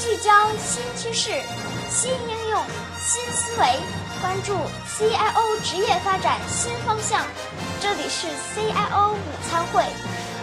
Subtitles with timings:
[0.00, 1.30] 聚焦新趋势、
[1.90, 2.64] 新应用、
[2.96, 3.66] 新思维，
[4.22, 4.54] 关注
[4.88, 7.22] CIO 职业发展新方向。
[7.82, 9.84] 这里是 CIO 午餐会，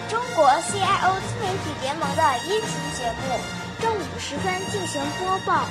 [0.07, 3.39] 中国 CIO 自媒体联盟的音频节目，
[3.81, 5.65] 正午时分进行播报。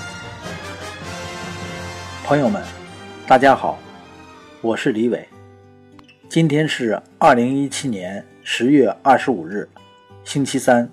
[2.25, 2.61] 朋友们，
[3.25, 3.79] 大家好，
[4.63, 5.29] 我是李伟。
[6.29, 9.69] 今天是二零一七年十月二十五日，
[10.25, 10.91] 星期三。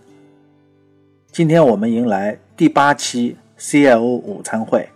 [1.33, 4.87] 今天我们迎来第八期 CIO 午餐会，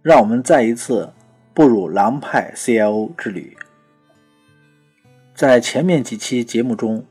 [0.00, 1.12] 让我们再一次
[1.52, 3.54] 步入狼派 CIO 之旅。
[5.34, 7.04] 在前面几期节目中，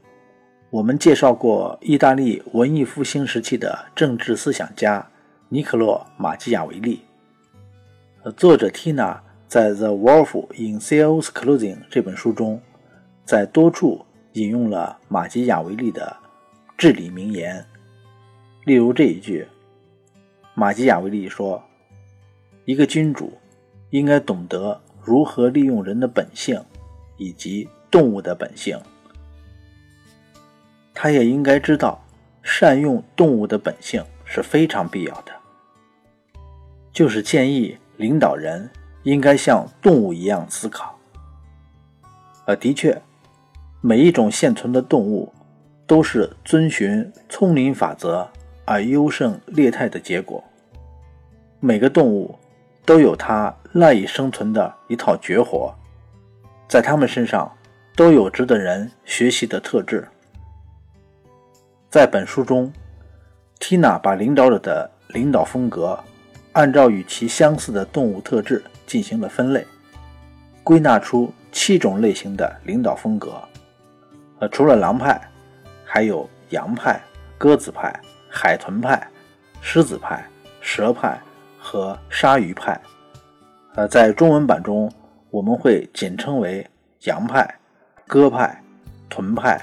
[0.71, 5.07] 我们介绍过意大利文艺复兴时期的政治思想家
[5.49, 7.01] 尼可洛·马基雅维利。
[8.35, 12.59] 作者 Tina 在《The Wolf in CIO's Clothing》这本书中，
[13.23, 14.03] 在多处
[14.33, 16.17] 引用了马基雅维利的
[16.75, 17.63] 至理名言，
[18.69, 19.47] 例如这一句：
[20.53, 21.59] 马基雅维利说，
[22.65, 23.35] 一个君主
[23.89, 26.63] 应该懂得如何利用人的本性
[27.17, 28.79] 以及动物的本性，
[30.93, 31.99] 他也应该知道
[32.43, 35.31] 善用动物的本性是非常必要的，
[36.93, 37.75] 就是建议。
[37.97, 38.69] 领导人
[39.01, 40.95] 应该像动物一样思考。
[42.45, 43.01] 呃，的确，
[43.81, 45.33] 每一种现存的动物
[45.87, 48.29] 都是遵循丛林法则
[48.69, 50.43] 而优胜劣汰的结果。
[51.59, 52.37] 每个动物
[52.85, 55.73] 都有它赖以生存的一套绝活，
[56.67, 57.51] 在它们身上
[57.95, 60.07] 都有值得人学习的特质。
[61.89, 62.71] 在本书中
[63.59, 65.99] ，Tina 把领导者的领导风格。
[66.53, 69.65] 按照与其相似的动物特质进行了分类，
[70.63, 73.41] 归纳出七种类型的领导风格。
[74.39, 75.21] 呃，除了狼派，
[75.85, 76.99] 还有羊派、
[77.37, 77.97] 鸽子派、
[78.29, 79.05] 海豚派、
[79.59, 80.23] 狮子派、
[80.61, 81.19] 蛇派
[81.57, 82.79] 和鲨鱼派。
[83.75, 84.91] 呃，在中文版中，
[85.29, 86.65] 我们会简称为
[87.01, 87.55] 羊派、
[88.07, 88.61] 鸽派、
[89.09, 89.59] 豚派、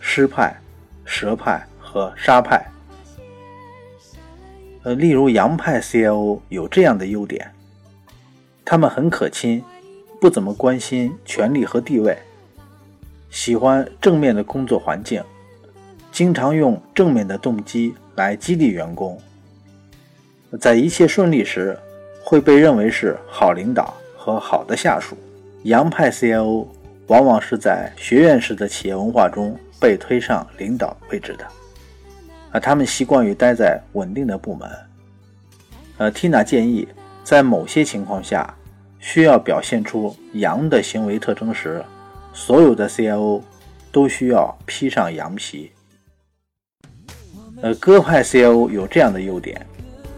[0.00, 0.56] 狮派、
[1.04, 2.64] 蛇派和鲨派。
[4.82, 7.52] 呃，例如羊派 CIO 有这样的优点，
[8.64, 9.64] 他们很可亲，
[10.20, 12.16] 不怎么关心权力和地位，
[13.30, 15.22] 喜欢正面的工作环境，
[16.12, 19.20] 经常用正面的动机来激励员工，
[20.60, 21.78] 在一切顺利时
[22.24, 25.16] 会被认为是好领导和好的下属。
[25.62, 26.66] 洋派 CIO
[27.08, 31.46] 往往是在学院式的企业文化中被推上领导位置的。
[32.52, 34.70] 而，他们习惯于待在稳定的部门。
[35.98, 36.88] 呃，Tina 建议，
[37.22, 38.54] 在某些情况下
[38.98, 41.84] 需要表现出羊的行为特征时，
[42.32, 43.42] 所有的 CIO
[43.92, 45.70] 都需要披上羊皮。
[47.62, 49.64] 呃，鸽派 CIO 有这样的优点，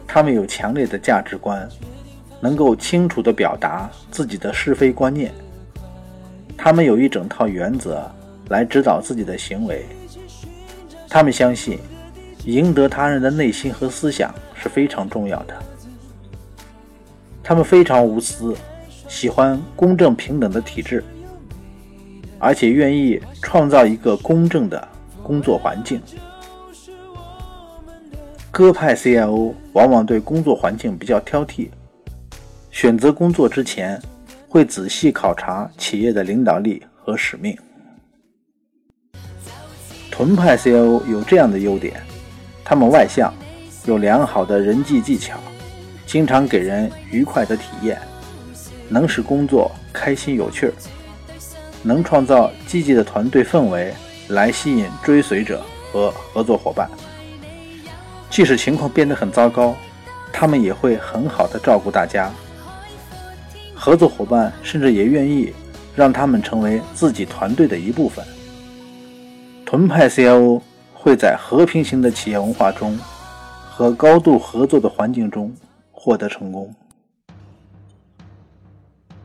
[0.06, 1.68] 他们有强烈的价值观，
[2.40, 5.32] 能够清楚地表达自己的是非观念。
[6.56, 8.10] 他们有一整套原则
[8.48, 9.84] 来指导自己的行为。
[11.08, 11.78] 他们相信。
[12.44, 15.54] 赢得他人的内心和思想是非常重要的。
[17.42, 18.56] 他们非常无私，
[19.06, 21.04] 喜欢公正平等的体制，
[22.38, 24.88] 而且愿意创造一个公正的
[25.22, 26.00] 工作环境。
[28.58, 31.68] 鸽派 CIO 往往对工作环境比较挑剔，
[32.72, 34.02] 选择工作之前
[34.48, 37.56] 会仔细考察企业的领导力和使命。
[40.10, 42.02] 屯派 CIO 有这样的优点。
[42.64, 43.32] 他们外向，
[43.86, 45.38] 有良好的人际技巧，
[46.04, 47.96] 经常给人愉快的体验，
[48.88, 50.72] 能使工作开心有趣儿，
[51.84, 53.94] 能创造积极的团队氛围
[54.30, 56.90] 来吸引追随者和合作伙伴。
[58.30, 59.74] 即使情况变得很糟糕，
[60.32, 62.30] 他们也会很好的照顾大家。
[63.74, 65.52] 合作伙伴甚至也愿意
[65.94, 68.24] 让他们成为自己团队的一部分。
[69.64, 70.60] 屯派 CIO。
[71.00, 72.98] 会在和平型的企业文化中
[73.70, 75.54] 和高度合作的环境中
[75.92, 76.74] 获得成功。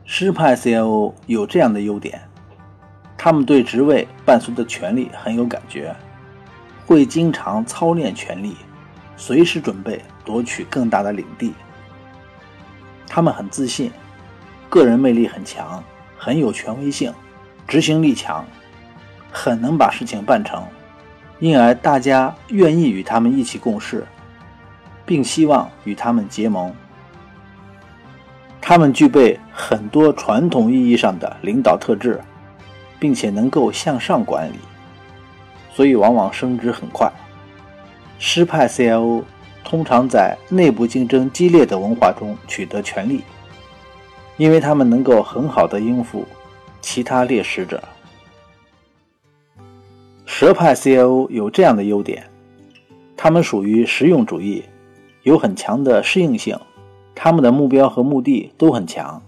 [0.04, 2.22] 狮派 CIO 有这样的优点：
[3.18, 5.94] 他们对职位伴随的权力很有感觉，
[6.86, 8.56] 会经常操练权力，
[9.16, 11.52] 随时准备夺取更大的领地。
[13.06, 13.90] 他们很自信，
[14.68, 15.82] 个人魅力很强，
[16.18, 17.12] 很有权威性，
[17.68, 18.44] 执行力强，
[19.30, 20.62] 很能把事情办成。
[21.38, 24.06] 因而，大家愿意与他们一起共事，
[25.04, 26.74] 并希望与他们结盟。
[28.60, 32.20] 他们具备很多传统意义上的领导特质，
[32.98, 34.58] 并且能够向上管理，
[35.72, 37.12] 所以往往升职很快。
[38.18, 39.22] 狮派 CIO
[39.62, 43.22] 通常在内部竞争激烈的文化中取得权利，
[44.36, 46.24] 因为他们能够很好的应付
[46.80, 47.82] 其他猎食者。
[50.26, 52.24] 蛇派 CIO 有这样的优点：
[53.16, 54.64] 他们属于实用主义，
[55.22, 56.58] 有很强的适应性，
[57.14, 59.22] 他们的目标和目的都很强，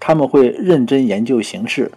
[0.00, 1.90] 他们会认真研究形势，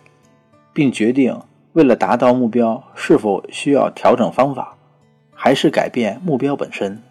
[0.73, 1.37] 并决定
[1.73, 4.77] 为了达到目标是否需要调整方法，
[5.41, 7.01] 还是改变目标本身。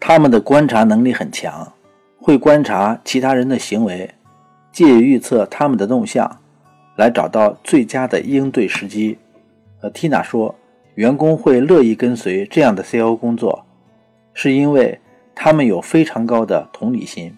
[0.00, 1.70] 他们的观察能力很强，
[2.16, 4.14] 会观察其他人的行为，
[4.72, 6.40] 借以预测他们的动向，
[6.96, 9.18] 来找到最佳的应对时机。
[9.82, 10.54] 呃，Tina 说，
[10.94, 13.66] 员工会乐意跟随这样的 C.O 工作，
[14.32, 14.98] 是因为
[15.34, 17.36] 他们有非常高的同理心。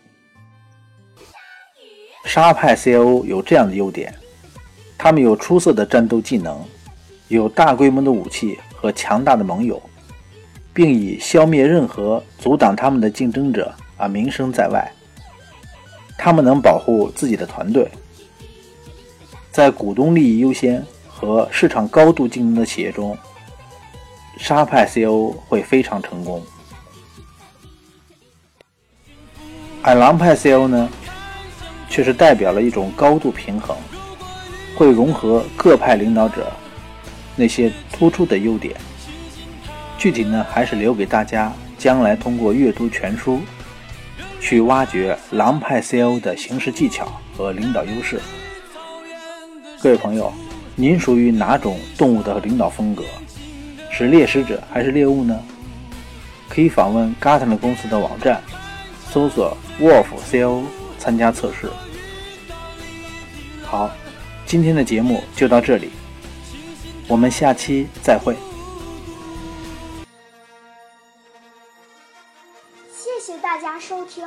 [2.24, 4.14] 沙派 C.O 有这样的优点，
[4.96, 6.64] 他们有出色的战斗技能，
[7.26, 9.82] 有大规模的武器和强大的盟友。
[10.74, 14.92] 并以消灭任何阻挡他们的竞争者而名声在外。
[16.18, 17.88] 他们能保护自己的团队，
[19.52, 23.16] 在股东利益优先和市场高度竞争的企业中，
[24.36, 26.42] 沙派 CEO 会非常成功。
[29.80, 30.88] 而狼派 CEO 呢，
[31.88, 33.76] 却是代表了一种高度平衡，
[34.76, 36.52] 会融合各派领导者
[37.36, 38.74] 那些突出的优点。
[39.98, 43.40] 具体呢，还是留给大家将来通过阅读全书，
[44.40, 48.20] 去挖掘狼派 CEO 的行事技巧和领导优势。
[49.80, 50.32] 各位朋友，
[50.76, 53.04] 您属于哪种动物的领导风格？
[53.90, 55.40] 是猎食者还是猎物呢？
[56.48, 58.42] 可以访问 Gartner 公司的网站，
[59.10, 60.64] 搜索 Wolf C.O
[60.98, 61.70] 参加测试。
[63.62, 63.90] 好，
[64.44, 65.90] 今天的节目就到这里，
[67.06, 68.34] 我们下期再会。
[72.90, 74.26] 谢谢大家收听，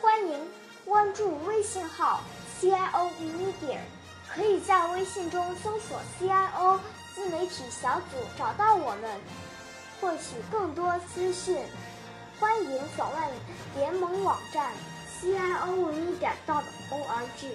[0.00, 0.38] 欢迎
[0.84, 2.22] 关注微信号
[2.60, 3.78] CIO Media，
[4.28, 6.78] 可以在微信中搜索 CIO
[7.14, 9.10] 自媒体小组找到我们，
[10.00, 11.56] 获取更多资讯。
[12.38, 13.20] 欢迎访问
[13.76, 14.72] 联盟网站
[15.20, 17.46] CIO Media.org。